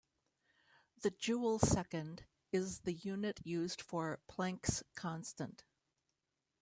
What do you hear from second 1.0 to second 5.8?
The joule-second is the unit used for Planck's constant.